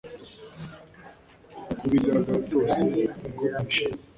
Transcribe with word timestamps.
Kubigaragara 1.79 2.39
byose, 2.47 2.81
ni 2.93 3.03
couple 3.17 3.45
yishimye 3.53 3.87